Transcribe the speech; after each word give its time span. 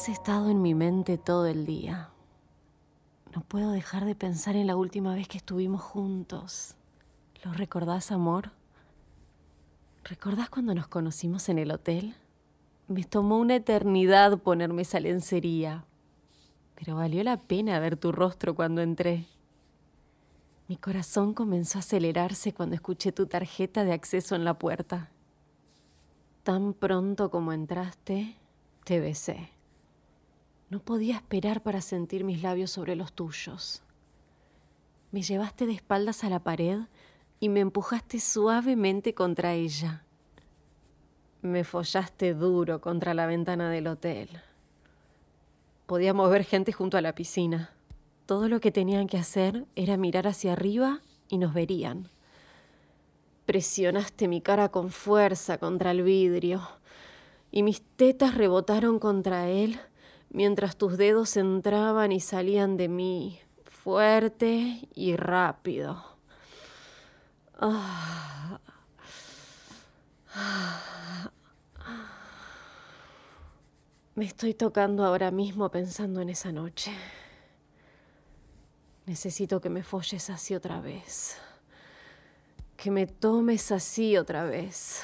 Has 0.00 0.08
estado 0.08 0.48
en 0.48 0.62
mi 0.62 0.74
mente 0.74 1.18
todo 1.18 1.44
el 1.44 1.66
día. 1.66 2.08
No 3.34 3.42
puedo 3.42 3.70
dejar 3.70 4.06
de 4.06 4.14
pensar 4.14 4.56
en 4.56 4.66
la 4.66 4.74
última 4.74 5.14
vez 5.14 5.28
que 5.28 5.36
estuvimos 5.36 5.82
juntos. 5.82 6.74
¿Lo 7.44 7.52
recordás, 7.52 8.10
amor? 8.10 8.52
¿Recordás 10.04 10.48
cuando 10.48 10.74
nos 10.74 10.88
conocimos 10.88 11.50
en 11.50 11.58
el 11.58 11.70
hotel? 11.70 12.14
Me 12.88 13.04
tomó 13.04 13.36
una 13.36 13.56
eternidad 13.56 14.38
ponerme 14.38 14.80
esa 14.80 15.00
lencería, 15.00 15.84
pero 16.76 16.96
valió 16.96 17.22
la 17.22 17.36
pena 17.36 17.78
ver 17.78 17.98
tu 17.98 18.10
rostro 18.10 18.54
cuando 18.54 18.80
entré. 18.80 19.26
Mi 20.66 20.78
corazón 20.78 21.34
comenzó 21.34 21.76
a 21.76 21.80
acelerarse 21.80 22.54
cuando 22.54 22.74
escuché 22.74 23.12
tu 23.12 23.26
tarjeta 23.26 23.84
de 23.84 23.92
acceso 23.92 24.34
en 24.34 24.46
la 24.46 24.58
puerta. 24.58 25.10
Tan 26.42 26.72
pronto 26.72 27.30
como 27.30 27.52
entraste, 27.52 28.38
te 28.84 28.98
besé. 28.98 29.59
No 30.70 30.78
podía 30.78 31.16
esperar 31.16 31.64
para 31.64 31.80
sentir 31.80 32.22
mis 32.22 32.42
labios 32.42 32.70
sobre 32.70 32.94
los 32.94 33.12
tuyos. 33.12 33.82
Me 35.10 35.20
llevaste 35.20 35.66
de 35.66 35.72
espaldas 35.72 36.22
a 36.22 36.30
la 36.30 36.38
pared 36.38 36.78
y 37.40 37.48
me 37.48 37.58
empujaste 37.58 38.20
suavemente 38.20 39.12
contra 39.12 39.54
ella. 39.54 40.04
Me 41.42 41.64
follaste 41.64 42.34
duro 42.34 42.80
contra 42.80 43.14
la 43.14 43.26
ventana 43.26 43.68
del 43.68 43.88
hotel. 43.88 44.28
Podíamos 45.86 46.30
ver 46.30 46.44
gente 46.44 46.72
junto 46.72 46.96
a 46.96 47.00
la 47.00 47.16
piscina. 47.16 47.72
Todo 48.26 48.48
lo 48.48 48.60
que 48.60 48.70
tenían 48.70 49.08
que 49.08 49.18
hacer 49.18 49.66
era 49.74 49.96
mirar 49.96 50.28
hacia 50.28 50.52
arriba 50.52 51.00
y 51.28 51.38
nos 51.38 51.52
verían. 51.52 52.10
Presionaste 53.44 54.28
mi 54.28 54.40
cara 54.40 54.68
con 54.68 54.90
fuerza 54.90 55.58
contra 55.58 55.90
el 55.90 56.04
vidrio 56.04 56.62
y 57.50 57.64
mis 57.64 57.82
tetas 57.96 58.36
rebotaron 58.36 59.00
contra 59.00 59.48
él 59.48 59.80
mientras 60.30 60.76
tus 60.76 60.96
dedos 60.96 61.36
entraban 61.36 62.12
y 62.12 62.20
salían 62.20 62.76
de 62.76 62.88
mí, 62.88 63.40
fuerte 63.64 64.88
y 64.94 65.16
rápido. 65.16 66.04
Ah. 67.58 68.58
Me 74.14 74.24
estoy 74.26 74.54
tocando 74.54 75.04
ahora 75.04 75.30
mismo 75.30 75.70
pensando 75.70 76.20
en 76.20 76.30
esa 76.30 76.52
noche. 76.52 76.92
Necesito 79.06 79.60
que 79.60 79.70
me 79.70 79.82
folles 79.82 80.30
así 80.30 80.54
otra 80.54 80.80
vez. 80.80 81.38
Que 82.76 82.90
me 82.90 83.06
tomes 83.06 83.72
así 83.72 84.16
otra 84.16 84.44
vez. 84.44 85.02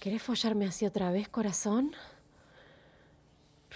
¿Querés 0.00 0.22
follarme 0.22 0.64
así 0.64 0.86
otra 0.86 1.12
vez, 1.12 1.28
corazón? 1.28 1.92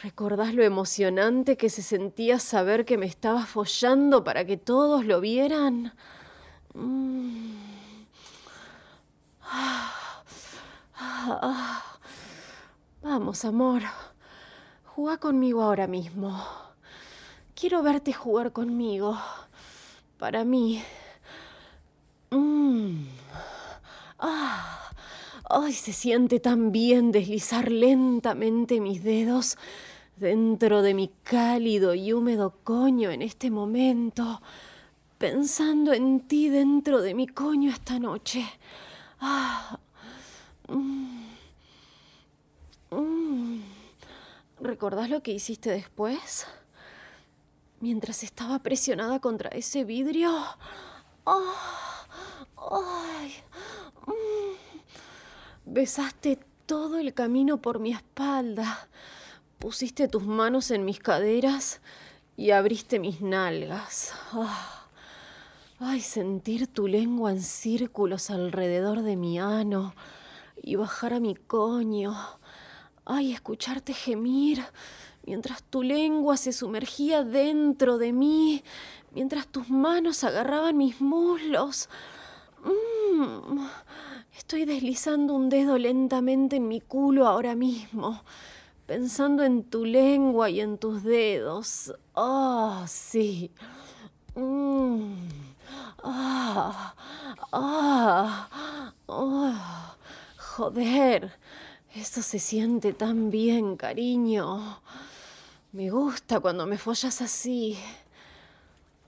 ¿Recordás 0.02 0.54
lo 0.54 0.62
emocionante 0.62 1.58
que 1.58 1.68
se 1.68 1.82
sentía 1.82 2.38
saber 2.38 2.86
que 2.86 2.96
me 2.96 3.04
estaba 3.04 3.44
follando 3.44 4.24
para 4.24 4.46
que 4.46 4.56
todos 4.56 5.04
lo 5.04 5.20
vieran? 5.20 5.92
Mm. 6.72 7.56
Vamos, 13.02 13.44
amor. 13.44 13.82
Juega 14.86 15.18
conmigo 15.18 15.60
ahora 15.60 15.86
mismo. 15.86 16.42
Quiero 17.54 17.82
verte 17.82 18.14
jugar 18.14 18.50
conmigo. 18.52 19.18
Para 20.16 20.42
mí. 20.42 20.82
Mm. 22.30 23.08
Ah. 24.18 24.83
Ay, 25.46 25.74
se 25.74 25.92
siente 25.92 26.40
tan 26.40 26.72
bien 26.72 27.12
deslizar 27.12 27.70
lentamente 27.70 28.80
mis 28.80 29.04
dedos 29.04 29.58
dentro 30.16 30.80
de 30.80 30.94
mi 30.94 31.08
cálido 31.22 31.94
y 31.94 32.14
húmedo 32.14 32.54
coño 32.64 33.10
en 33.10 33.20
este 33.20 33.50
momento, 33.50 34.40
pensando 35.18 35.92
en 35.92 36.20
ti 36.26 36.48
dentro 36.48 37.02
de 37.02 37.12
mi 37.12 37.26
coño 37.26 37.70
esta 37.70 37.98
noche. 37.98 38.42
Ah. 39.20 39.78
Mm. 40.68 41.26
Mm. 42.90 43.62
¿Recordás 44.60 45.10
lo 45.10 45.22
que 45.22 45.32
hiciste 45.32 45.70
después? 45.70 46.46
Mientras 47.80 48.22
estaba 48.22 48.60
presionada 48.60 49.20
contra 49.20 49.50
ese 49.50 49.84
vidrio. 49.84 50.32
Ah. 51.26 52.06
¡Ay! 52.56 53.34
Mm. 54.06 54.43
Besaste 55.66 56.38
todo 56.66 56.98
el 56.98 57.14
camino 57.14 57.56
por 57.56 57.78
mi 57.78 57.92
espalda. 57.92 58.88
Pusiste 59.58 60.08
tus 60.08 60.24
manos 60.24 60.70
en 60.70 60.84
mis 60.84 60.98
caderas 60.98 61.80
y 62.36 62.50
abriste 62.50 62.98
mis 62.98 63.22
nalgas. 63.22 64.12
Ah. 64.32 64.88
Ay, 65.78 66.00
sentir 66.00 66.66
tu 66.66 66.86
lengua 66.86 67.32
en 67.32 67.42
círculos 67.42 68.30
alrededor 68.30 69.02
de 69.02 69.16
mi 69.16 69.38
ano 69.38 69.94
y 70.62 70.76
bajar 70.76 71.14
a 71.14 71.20
mi 71.20 71.34
coño. 71.34 72.14
Ay, 73.04 73.32
escucharte 73.32 73.92
gemir 73.92 74.62
mientras 75.26 75.62
tu 75.62 75.82
lengua 75.82 76.36
se 76.36 76.52
sumergía 76.52 77.24
dentro 77.24 77.98
de 77.98 78.12
mí, 78.12 78.62
mientras 79.12 79.46
tus 79.46 79.68
manos 79.70 80.24
agarraban 80.24 80.76
mis 80.76 81.00
muslos. 81.00 81.88
Mm, 82.64 83.66
estoy 84.36 84.64
deslizando 84.64 85.34
un 85.34 85.48
dedo 85.48 85.78
lentamente 85.78 86.56
en 86.56 86.68
mi 86.68 86.80
culo 86.80 87.26
ahora 87.26 87.54
mismo, 87.54 88.22
pensando 88.86 89.42
en 89.44 89.64
tu 89.64 89.84
lengua 89.84 90.50
y 90.50 90.60
en 90.60 90.78
tus 90.78 91.02
dedos. 91.02 91.94
Oh, 92.14 92.84
sí. 92.86 93.50
Oh. 94.34 95.00
Joder, 100.56 101.32
eso 101.94 102.22
se 102.22 102.38
siente 102.38 102.92
tan 102.92 103.30
bien, 103.30 103.76
cariño. 103.76 104.80
Me 105.72 105.90
gusta 105.90 106.38
cuando 106.40 106.66
me 106.66 106.78
follas 106.78 107.20
así. 107.22 107.76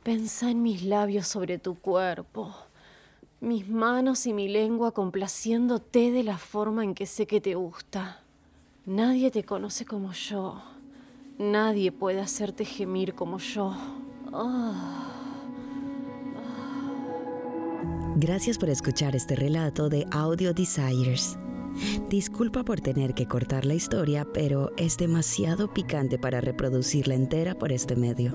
Pensa 0.02 0.50
en 0.50 0.62
mis 0.62 0.82
labios 0.82 1.28
sobre 1.28 1.58
tu 1.58 1.78
cuerpo, 1.78 2.54
mis 3.40 3.68
manos 3.68 4.26
y 4.26 4.32
mi 4.32 4.48
lengua 4.48 4.92
complaciéndote 4.92 6.10
de 6.10 6.22
la 6.22 6.38
forma 6.38 6.84
en 6.84 6.94
que 6.94 7.06
sé 7.06 7.26
que 7.26 7.40
te 7.40 7.54
gusta. 7.54 8.22
Nadie 8.86 9.30
te 9.30 9.44
conoce 9.44 9.84
como 9.84 10.12
yo. 10.12 10.62
Nadie 11.38 11.92
puede 11.92 12.20
hacerte 12.20 12.64
gemir 12.64 13.14
como 13.14 13.38
yo. 13.38 13.74
Ah. 14.32 15.12
Gracias 18.16 18.56
por 18.56 18.70
escuchar 18.70 19.14
este 19.14 19.36
relato 19.36 19.90
de 19.90 20.06
Audio 20.10 20.54
Desires. 20.54 21.36
Disculpa 22.08 22.64
por 22.64 22.80
tener 22.80 23.12
que 23.12 23.26
cortar 23.26 23.66
la 23.66 23.74
historia, 23.74 24.26
pero 24.32 24.72
es 24.78 24.96
demasiado 24.96 25.72
picante 25.72 26.18
para 26.18 26.40
reproducirla 26.40 27.14
entera 27.14 27.54
por 27.54 27.72
este 27.72 27.94
medio. 27.96 28.34